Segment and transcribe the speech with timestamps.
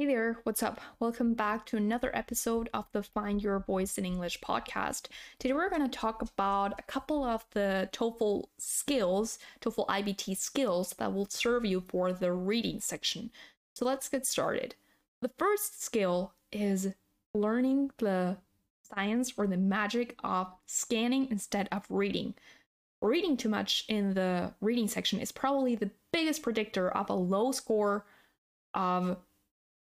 [0.00, 0.80] Hey there, what's up?
[0.98, 5.08] Welcome back to another episode of the Find Your Voice in English podcast.
[5.38, 10.94] Today we're going to talk about a couple of the TOEFL skills, TOEFL IBT skills
[10.96, 13.30] that will serve you for the reading section.
[13.74, 14.74] So let's get started.
[15.20, 16.94] The first skill is
[17.34, 18.38] learning the
[18.94, 22.32] science or the magic of scanning instead of reading.
[23.02, 27.52] Reading too much in the reading section is probably the biggest predictor of a low
[27.52, 28.06] score
[28.72, 29.18] of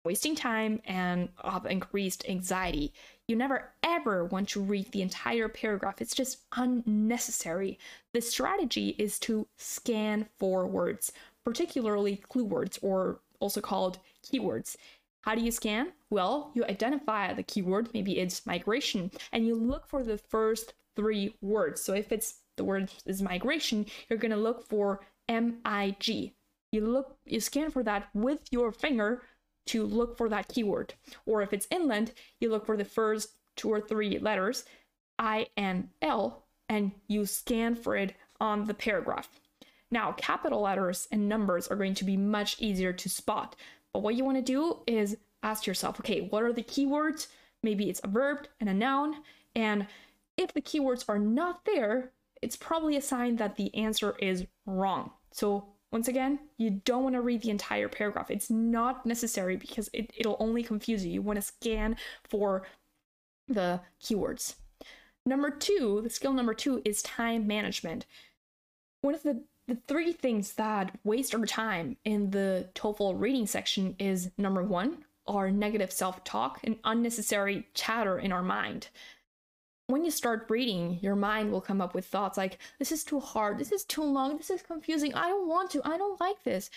[0.07, 2.93] wasting time and of increased anxiety.
[3.29, 7.79] You never ever want to read the entire paragraph, it's just unnecessary.
[8.15, 11.13] The strategy is to scan for words,
[11.45, 14.77] particularly clue words or also called keywords.
[15.23, 15.93] How do you scan?
[16.09, 21.35] Well, you identify the keyword, maybe it's migration, and you look for the first three
[21.41, 21.83] words.
[21.83, 26.33] So if it's the word is migration, you're to look for MIG.
[26.73, 29.23] You look you scan for that with your finger
[29.67, 30.95] to look for that keyword.
[31.25, 34.65] Or if it's inland, you look for the first two or three letters,
[35.19, 39.29] I and L, and you scan for it on the paragraph.
[39.91, 43.57] Now, capital letters and numbers are going to be much easier to spot.
[43.93, 47.29] But what you want to do is ask yourself, okay, what are the keywords?
[47.63, 49.17] Maybe it's a verb and a noun.
[49.55, 49.87] And
[50.37, 52.13] if the keywords are not there,
[52.43, 55.13] it's probably a sign that the answer is wrong.
[55.31, 58.31] So once again, you don't want to read the entire paragraph.
[58.31, 61.13] It's not necessary because it, it'll only confuse you.
[61.13, 61.97] You want to scan
[62.29, 62.67] for
[63.49, 64.57] the keywords.
[65.25, 68.07] Number two, the skill number two is time management.
[69.03, 73.95] One of the, the three things that waste our time in the TOEFL reading section
[73.99, 78.89] is number one, our negative self talk and unnecessary chatter in our mind
[79.89, 83.21] when you start reading, your mind will come up with thoughts like, this is too
[83.21, 86.43] hard, this is too long, this is confusing, I don't want to, I don't like
[86.43, 86.71] this.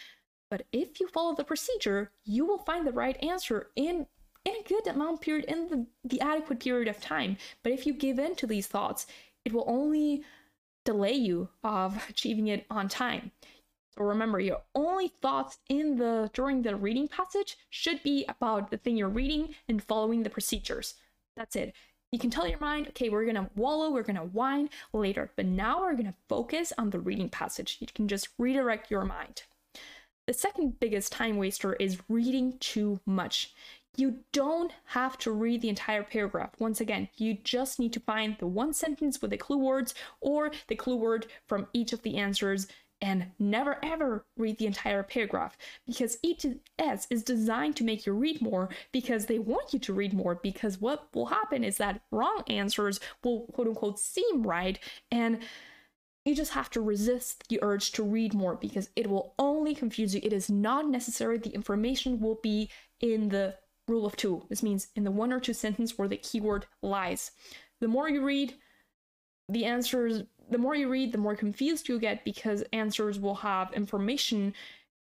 [0.49, 4.07] But if you follow the procedure, you will find the right answer in
[4.45, 7.37] in a good amount period in the, the adequate period of time.
[7.61, 9.05] But if you give in to these thoughts,
[9.43, 10.23] it will only
[10.85, 13.31] delay you of achieving it on time.
[13.95, 18.77] So remember, your only thoughts in the during the reading passage should be about the
[18.77, 20.95] thing you're reading and following the procedures.
[21.35, 21.75] That's it.
[22.11, 25.81] You can tell your mind, okay, we're gonna wallow, we're gonna whine later, but now
[25.81, 27.77] we're gonna focus on the reading passage.
[27.79, 29.43] You can just redirect your mind.
[30.25, 33.53] The second biggest time waster is reading too much.
[33.95, 36.51] You don't have to read the entire paragraph.
[36.59, 40.51] Once again, you just need to find the one sentence with the clue words or
[40.67, 42.67] the clue word from each of the answers
[43.01, 48.41] and never ever read the entire paragraph because ETS is designed to make you read
[48.41, 52.43] more because they want you to read more because what will happen is that wrong
[52.47, 54.79] answers will quote unquote seem right
[55.11, 55.39] and
[56.25, 60.13] you just have to resist the urge to read more because it will only confuse
[60.13, 60.21] you.
[60.23, 61.37] It is not necessary.
[61.37, 63.55] The information will be in the
[63.87, 64.45] rule of two.
[64.49, 67.31] This means in the one or two sentence where the keyword lies.
[67.79, 68.53] The more you read,
[69.49, 73.71] the answers the more you read, the more confused you get because answers will have
[73.73, 74.53] information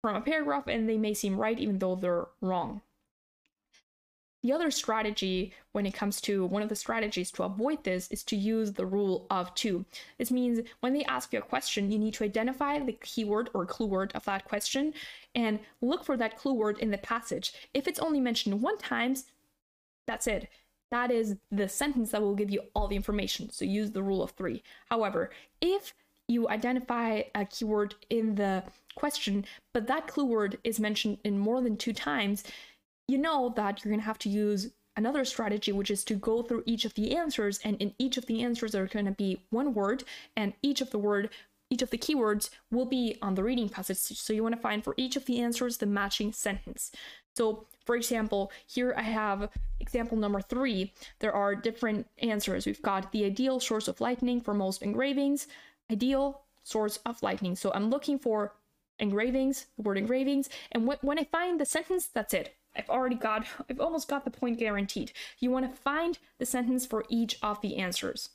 [0.01, 2.81] from a paragraph and they may seem right even though they're wrong.
[4.43, 8.23] The other strategy when it comes to one of the strategies to avoid this is
[8.23, 9.85] to use the rule of two.
[10.17, 13.67] This means when they ask you a question, you need to identify the keyword or
[13.67, 14.95] clue word of that question
[15.35, 17.53] and look for that clue word in the passage.
[17.73, 19.25] If it's only mentioned one times,
[20.07, 20.49] that's it
[20.91, 23.49] that is the sentence that will give you all the information.
[23.49, 24.61] So use the rule of three.
[24.89, 25.31] However,
[25.61, 25.93] if
[26.27, 28.63] you identify a keyword in the
[28.95, 32.43] question, but that clue word is mentioned in more than two times,
[33.07, 36.41] you know that you're going to have to use another strategy, which is to go
[36.41, 39.11] through each of the answers, and in each of the answers, there are going to
[39.11, 40.03] be one word,
[40.35, 41.29] and each of the word
[41.71, 43.97] each of the keywords will be on the reading passage.
[43.97, 46.91] So you want to find for each of the answers the matching sentence.
[47.35, 49.49] So for example, here I have
[49.79, 50.93] example number three.
[51.19, 52.65] There are different answers.
[52.65, 55.47] We've got the ideal source of lightning for most engravings,
[55.91, 57.55] ideal source of lightning.
[57.55, 58.53] So I'm looking for
[58.99, 62.55] engravings, the word engravings, and wh- when I find the sentence, that's it.
[62.75, 65.11] I've already got, I've almost got the point guaranteed.
[65.39, 68.29] You want to find the sentence for each of the answers.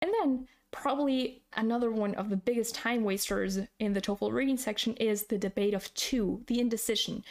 [0.00, 4.94] And then probably another one of the biggest time wasters in the TOEFL reading section
[4.96, 7.24] is the debate of two, the indecision.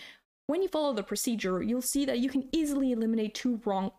[0.48, 3.92] When you follow the procedure, you'll see that you can easily eliminate two wrong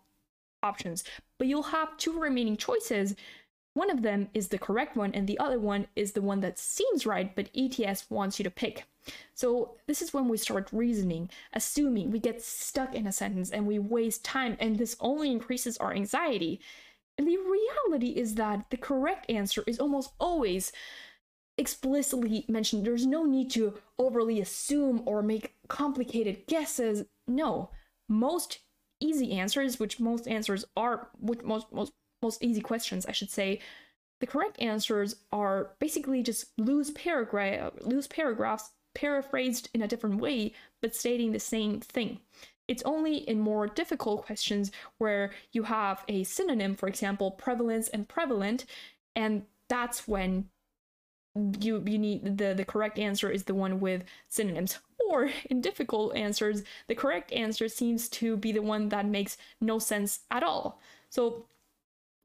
[0.63, 1.05] options,
[1.39, 3.15] but you'll have two remaining choices.
[3.75, 6.59] One of them is the correct one, and the other one is the one that
[6.59, 8.85] seems right, but ETS wants you to pick.
[9.35, 13.67] So, this is when we start reasoning, assuming we get stuck in a sentence and
[13.67, 16.61] we waste time, and this only increases our anxiety.
[17.19, 20.73] And the reality is that the correct answer is almost always
[21.59, 22.85] explicitly mentioned.
[22.85, 27.05] There's no need to overly assume or make complicated guesses.
[27.27, 27.71] No,
[28.09, 28.61] most
[29.01, 31.93] easy answers, which most answers are, which most most
[32.23, 33.61] most easy questions, I should say,
[34.21, 40.53] the correct answers are basically just loose paragraph, loose paragraphs paraphrased in a different way,
[40.81, 42.21] but stating the same thing.
[42.69, 48.09] It's only in more difficult questions where you have a synonym, for example, prevalence and
[48.09, 48.65] prevalent,
[49.15, 50.49] and that's when
[51.61, 54.79] you you need the the correct answer is the one with synonyms.
[55.09, 59.79] Or in difficult answers the correct answer seems to be the one that makes no
[59.79, 60.81] sense at all.
[61.11, 61.47] So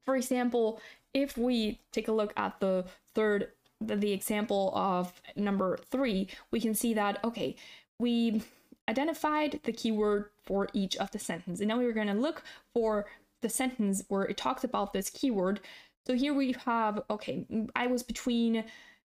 [0.04, 0.80] for example
[1.14, 3.48] if we take a look at the third
[3.80, 7.54] the, the example of number three we can see that okay
[7.98, 8.42] we
[8.88, 12.42] identified the keyword for each of the sentence and now we're going to look
[12.74, 13.06] for
[13.42, 15.60] the sentence where it talks about this keyword.
[16.06, 18.64] So here we have okay i was between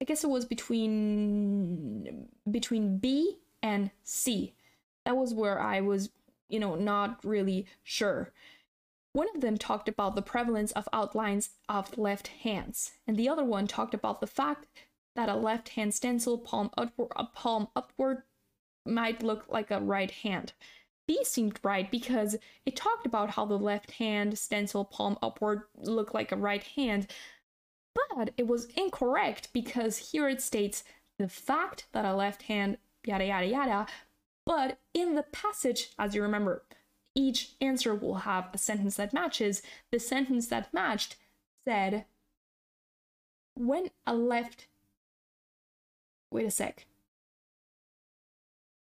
[0.04, 4.52] I guess it was between between B and C.
[5.06, 6.10] That was where I was,
[6.50, 8.30] you know, not really sure.
[9.14, 13.44] One of them talked about the prevalence of outlines of left hands, and the other
[13.44, 14.66] one talked about the fact
[15.16, 18.24] that a left hand stencil palm upward, palm upward
[18.84, 20.52] might look like a right hand.
[21.06, 22.36] B seemed right because
[22.66, 27.06] it talked about how the left hand stencil palm upward looked like a right hand,
[27.94, 30.85] but it was incorrect because here it states
[31.19, 33.87] the fact that a left hand, yada yada yada.
[34.46, 36.64] But in the passage, as you remember,
[37.14, 39.62] each answer will have a sentence that matches.
[39.91, 41.17] The sentence that matched
[41.64, 42.05] said,
[43.56, 44.67] when a left.
[46.31, 46.87] Wait a sec.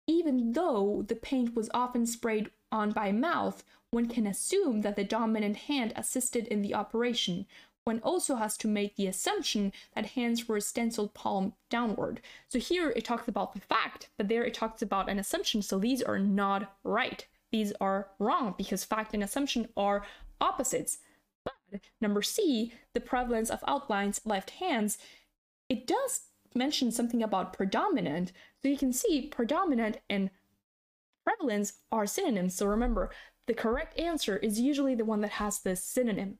[0.08, 5.04] Even though the paint was often sprayed on by mouth, one can assume that the
[5.04, 7.46] dominant hand assisted in the operation,
[7.85, 12.21] one also has to make the assumption that hands were stenciled palm downward.
[12.47, 15.62] So here it talks about the fact, but there it talks about an assumption.
[15.62, 17.25] So these are not right.
[17.51, 20.06] These are wrong because fact and assumption are
[20.39, 21.00] opposites.
[21.44, 24.97] But number C, the prevalence of outlines left hands,
[25.69, 26.21] it does
[26.56, 28.31] mention something about predominant.
[28.62, 30.30] So you can see predominant and
[31.25, 32.56] prevalence are synonyms.
[32.56, 33.09] So remember,
[33.45, 36.39] the correct answer is usually the one that has the synonym.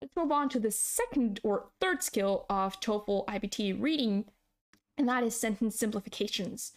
[0.00, 4.24] Let's move on to the second or third skill of TOEFL IBT reading,
[4.96, 6.72] and that is sentence simplifications.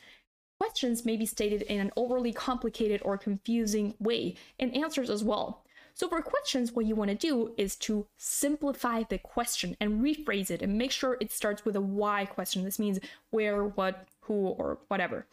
[0.59, 5.63] Questions may be stated in an overly complicated or confusing way, and answers as well.
[5.93, 10.51] So for questions, what you want to do is to simplify the question and rephrase
[10.51, 12.65] it and make sure it starts with a why question.
[12.65, 12.99] This means
[13.29, 15.27] where, what, who, or whatever.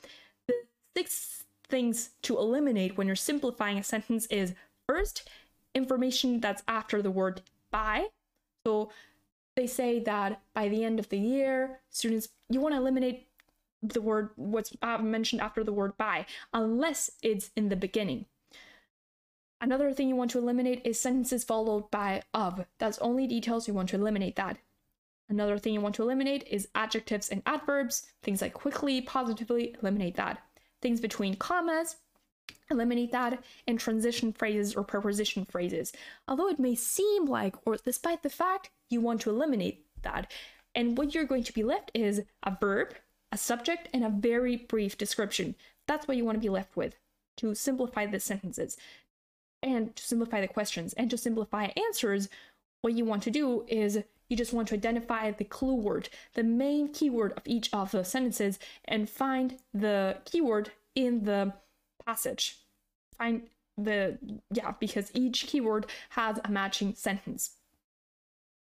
[0.46, 0.54] The
[0.96, 4.54] six things to eliminate when you're simplifying a sentence is
[4.86, 5.28] first,
[5.75, 8.06] information that's after the word by.
[8.67, 8.90] So
[9.56, 13.28] they say that by the end of the year, students, you want to eliminate
[13.82, 18.26] the word what's uh, mentioned after the word by, unless it's in the beginning.
[19.61, 22.64] Another thing you want to eliminate is sentences followed by of.
[22.78, 24.56] That's only details, you want to eliminate that.
[25.28, 30.17] Another thing you want to eliminate is adjectives and adverbs, things like quickly, positively, eliminate
[30.17, 30.40] that.
[30.82, 31.96] Things between commas,
[32.70, 35.93] eliminate that and transition phrases or preposition phrases.
[36.29, 40.31] Although it may seem like, or despite the fact, you want to eliminate that.
[40.75, 42.94] And what you're going to be left is a verb,
[43.32, 45.55] a subject, and a very brief description.
[45.87, 46.97] That's what you want to be left with
[47.38, 48.77] to simplify the sentences
[49.63, 52.29] and to simplify the questions and to simplify answers.
[52.82, 56.44] What you want to do is you just want to identify the clue word, the
[56.44, 61.53] main keyword of each of the sentences, and find the keyword in the
[62.04, 62.58] passage.
[63.16, 63.42] Find
[63.76, 64.19] the,
[64.52, 67.52] yeah, because each keyword has a matching sentence.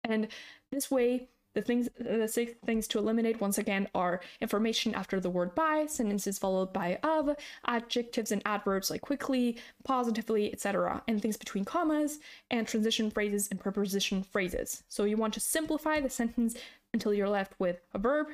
[0.04, 0.28] And
[0.70, 5.30] this way, the things, the six things to eliminate once again are information after the
[5.30, 7.34] word by, sentences followed by of,
[7.66, 12.20] adjectives and adverbs like quickly, positively, etc., and things between commas,
[12.50, 14.84] and transition phrases and preposition phrases.
[14.88, 16.54] So you want to simplify the sentence
[16.94, 18.28] until you're left with a verb,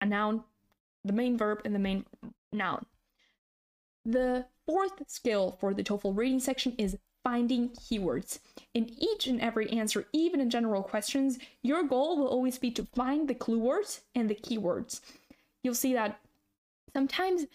[0.00, 0.44] a noun,
[1.04, 2.04] the main verb, and the main
[2.52, 2.86] noun.
[4.04, 8.38] The fourth skill for the TOEFL reading section is finding keywords.
[8.72, 12.86] In each and every answer, even in general questions, your goal will always be to
[12.94, 15.00] find the clue words and the keywords.
[15.62, 16.18] You'll see that
[16.94, 17.46] sometimes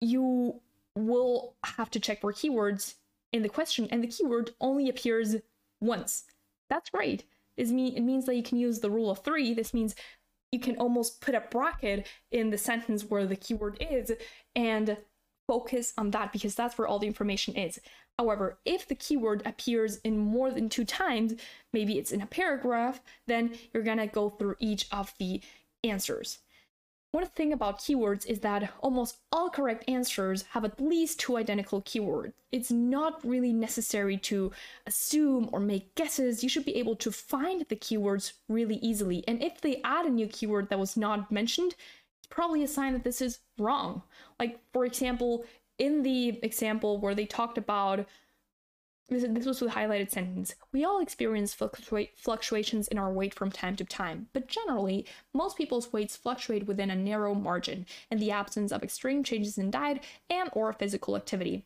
[0.00, 0.60] you
[0.96, 2.94] will have to check for keywords
[3.32, 5.36] in the question and the keyword only appears
[5.80, 6.24] once.
[6.68, 7.24] That's great.
[7.56, 9.52] It means that you can use the rule of three.
[9.52, 9.94] This means
[10.50, 14.12] you can almost put a bracket in the sentence where the keyword is
[14.56, 14.96] and
[15.50, 17.80] focus on that because that's where all the information is.
[18.16, 21.34] However, if the keyword appears in more than two times,
[21.72, 25.40] maybe it's in a paragraph, then you're gonna go through each of the
[25.82, 26.38] answers.
[27.12, 31.82] One thing about keywords is that almost all correct answers have at least two identical
[31.82, 32.34] keywords.
[32.52, 34.52] It's not really necessary to
[34.86, 36.44] assume or make guesses.
[36.44, 39.24] You should be able to find the keywords really easily.
[39.26, 41.74] And if they add a new keyword that was not mentioned,
[42.30, 44.02] probably a sign that this is wrong.
[44.38, 45.44] Like, for example,
[45.78, 48.06] in the example where they talked about
[49.08, 50.54] this, this was with highlighted sentence.
[50.72, 55.58] We all experience fluctua- fluctuations in our weight from time to time, but generally, most
[55.58, 60.02] people's weights fluctuate within a narrow margin in the absence of extreme changes in diet
[60.30, 61.64] and or physical activity.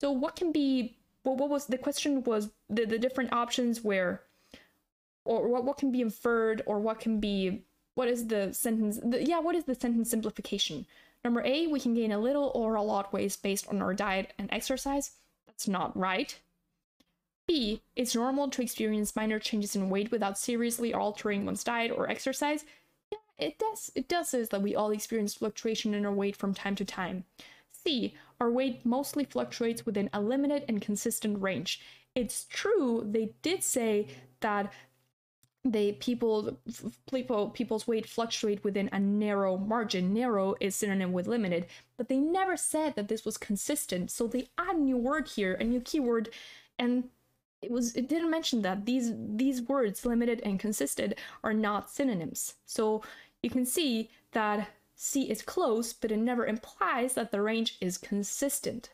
[0.00, 4.22] So what can be what was the question was the, the different options where
[5.24, 7.64] or what, what can be inferred or what can be
[7.94, 10.86] what is the sentence the, yeah what is the sentence simplification
[11.24, 14.32] number a we can gain a little or a lot weight based on our diet
[14.38, 15.12] and exercise
[15.46, 16.38] that's not right
[17.46, 17.82] B.
[17.94, 22.64] It's normal to experience minor changes in weight without seriously altering one's diet or exercise.
[23.12, 23.90] Yeah, it does.
[23.94, 27.24] It does say that we all experience fluctuation in our weight from time to time.
[27.70, 28.14] C.
[28.40, 31.80] Our weight mostly fluctuates within a limited and consistent range.
[32.14, 34.08] It's true, they did say
[34.40, 34.72] that
[35.64, 36.58] they people
[37.10, 40.12] people people's weight fluctuate within a narrow margin.
[40.12, 41.66] Narrow is synonym with limited.
[41.96, 44.10] But they never said that this was consistent.
[44.10, 46.28] So they add a new word here a new keyword
[46.78, 47.04] and
[47.62, 52.54] it was it didn't mention that these these words limited and consisted are not synonyms.
[52.66, 53.02] So
[53.42, 57.96] you can see that c is close but it never implies that the range is
[57.96, 58.90] consistent.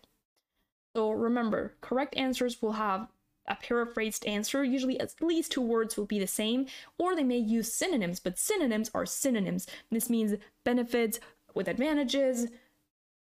[0.94, 3.08] So remember correct answers will have
[3.47, 6.66] a paraphrased answer usually at least two words will be the same
[6.99, 9.66] or they may use synonyms but synonyms are synonyms.
[9.90, 11.20] This means benefits
[11.54, 12.49] with advantages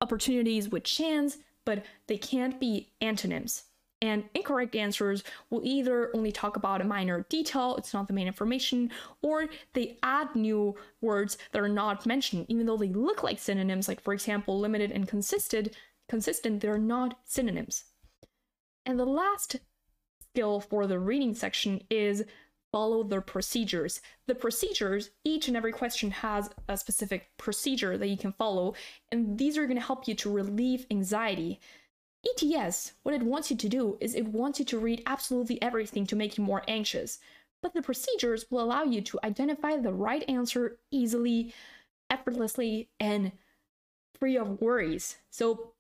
[0.00, 3.64] opportunities with chance but they can't be antonyms.
[4.02, 8.26] And incorrect answers will either only talk about a minor detail, it's not the main
[8.26, 8.90] information,
[9.23, 13.88] or they add new words that are not mentioned, even though they look like synonyms,
[13.88, 15.75] like for example, limited and consistent,
[16.08, 17.85] consistent, they're not synonyms.
[18.85, 19.56] And the last
[20.37, 22.23] skill for the reading section is
[22.71, 24.02] follow the procedures.
[24.26, 28.75] The procedures, each and every question has a specific procedure that you can follow,
[29.11, 31.59] and these are going to help you to relieve anxiety.
[32.28, 36.07] ETS, what it wants you to do is it wants you to read absolutely everything
[36.07, 37.19] to make you more anxious.
[37.62, 41.55] But the procedures will allow you to identify the right answer easily,
[42.11, 43.33] effortlessly, and
[44.21, 45.16] free of worries.
[45.31, 45.73] So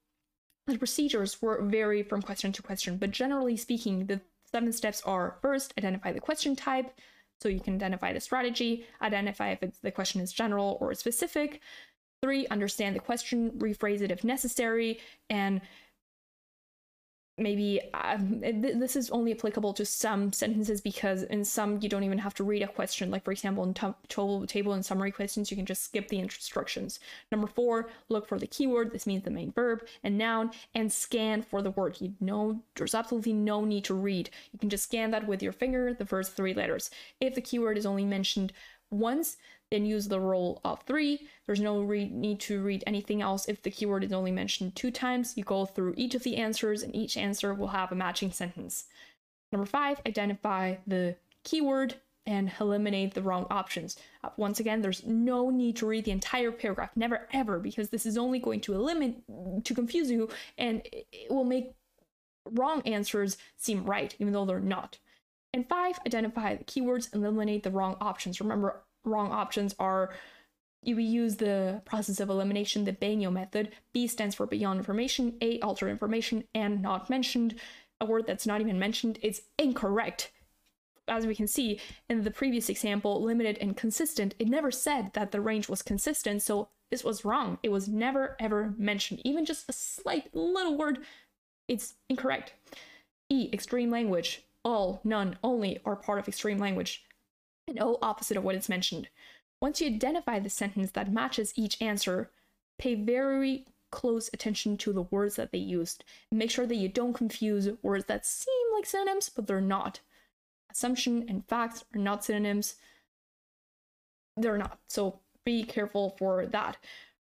[0.66, 5.36] the procedures will vary from question to question, but generally speaking, the seven steps are
[5.42, 6.98] first, identify the question type,
[7.40, 11.60] so you can identify the strategy, identify if the question is general or specific.
[12.22, 15.60] Three, understand the question, rephrase it if necessary, and
[17.38, 22.04] maybe um, th- this is only applicable to some sentences because in some you don't
[22.04, 23.10] even have to read a question.
[23.10, 26.18] Like for example in t- table, table and summary questions you can just skip the
[26.18, 26.98] instructions.
[27.30, 28.92] Number four look for the keyword.
[28.92, 31.98] This means the main verb and noun and scan for the word.
[32.00, 34.30] You know there's absolutely no need to read.
[34.52, 36.90] You can just scan that with your finger the first three letters.
[37.20, 38.52] If the keyword is only mentioned
[38.90, 39.36] once
[39.70, 41.26] then use the rule of three.
[41.46, 45.36] There's no need to read anything else if the keyword is only mentioned two times.
[45.36, 48.84] You go through each of the answers, and each answer will have a matching sentence.
[49.50, 53.96] Number five, identify the keyword and eliminate the wrong options.
[54.22, 58.06] Uh, once again, there's no need to read the entire paragraph, never ever, because this
[58.06, 59.22] is only going to eliminate
[59.64, 60.28] to confuse you,
[60.58, 61.72] and it will make
[62.52, 64.98] wrong answers seem right, even though they're not.
[65.56, 68.42] And five, identify the keywords and eliminate the wrong options.
[68.42, 70.12] Remember, wrong options are
[70.82, 73.72] you use the process of elimination, the Benyo method.
[73.94, 77.54] B stands for beyond information, A, altered information, and not mentioned.
[78.02, 80.30] A word that's not even mentioned is incorrect.
[81.08, 85.32] As we can see in the previous example, limited and consistent, it never said that
[85.32, 87.56] the range was consistent, so this was wrong.
[87.62, 89.22] It was never ever mentioned.
[89.24, 90.98] Even just a slight little word,
[91.66, 92.52] it's incorrect.
[93.30, 94.42] E, extreme language.
[94.66, 97.04] All, none, only are part of extreme language
[97.68, 99.08] and all opposite of what is mentioned.
[99.62, 102.32] Once you identify the sentence that matches each answer,
[102.76, 106.88] pay very close attention to the words that they used and make sure that you
[106.88, 110.00] don't confuse words that seem like synonyms but they're not.
[110.68, 112.74] Assumption and facts are not synonyms.
[114.36, 114.80] They're not.
[114.88, 116.76] So be careful for that.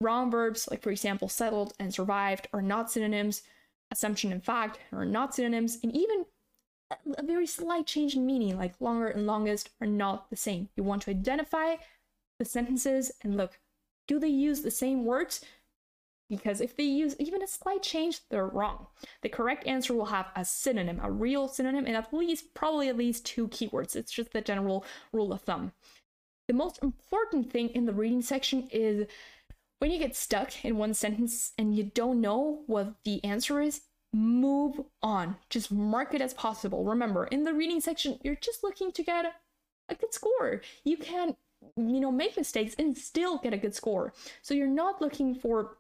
[0.02, 3.44] Wrong verbs, like for example, settled and survived, are not synonyms.
[3.92, 5.78] Assumption and fact are not synonyms.
[5.84, 6.26] And even
[6.92, 10.70] a very slight change in meaning, like longer and longest, are not the same.
[10.76, 11.76] You want to identify
[12.40, 13.60] the sentences and look,
[14.08, 15.44] do they use the same words?
[16.30, 18.88] Because if they use even a slight change, they're wrong.
[19.22, 22.98] The correct answer will have a synonym, a real synonym, and at least, probably at
[22.98, 23.96] least two keywords.
[23.96, 25.72] It's just the general rule of thumb.
[26.48, 29.08] The most important thing in the reading section is
[29.80, 33.82] when you get stuck in one sentence and you don't know what the answer is,
[34.18, 35.36] move on.
[35.50, 36.84] Just mark it as possible.
[36.84, 39.26] Remember, in the reading section, you're just looking to get
[39.90, 40.62] a good score.
[40.84, 41.36] You can,
[41.76, 44.14] you know, make mistakes and still get a good score.
[44.42, 45.78] So you're not looking for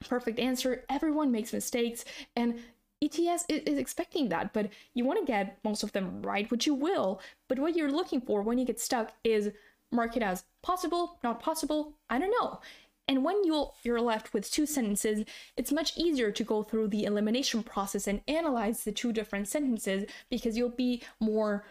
[0.00, 0.84] perfect answer.
[0.90, 2.58] Everyone makes mistakes and
[3.02, 6.74] ETS is expecting that, but you want to get most of them right, which you
[6.74, 7.20] will.
[7.48, 9.50] But what you're looking for when you get stuck is
[9.92, 12.60] mark it as possible, not possible, I don't know.
[13.08, 15.24] And when you're, you're left with two sentences,
[15.56, 20.06] it's much easier to go through the elimination process and analyze the two different sentences
[20.28, 21.64] because you'll be more,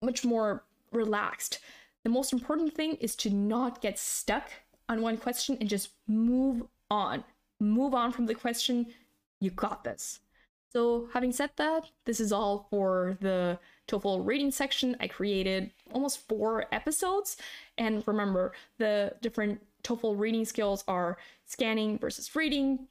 [0.00, 1.58] much more relaxed.
[2.02, 4.50] The most important thing is to not get stuck
[4.88, 7.24] on one question and just move on.
[7.60, 8.86] Move on from the question.
[9.40, 10.20] You got this.
[10.72, 14.96] So, having said that, this is all for the TOEFL rating section.
[14.98, 17.36] I created almost four episodes.
[17.78, 22.88] And remember, the different TOEFL reading skills are scanning versus reading,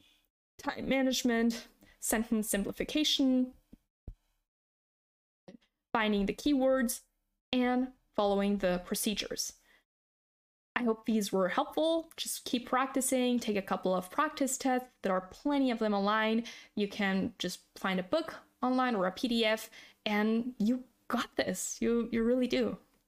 [0.57, 1.67] time management,
[1.99, 3.53] sentence simplification,
[5.91, 7.01] finding the keywords,
[7.51, 9.53] and following the procedures.
[10.75, 12.09] I hope these were helpful.
[12.17, 14.87] Just keep practicing, take a couple of practice tests.
[15.03, 16.45] There are plenty of them online.
[16.75, 19.69] You can just find a book online or a PDF
[20.05, 21.77] and you got this.
[21.79, 22.77] You you really do.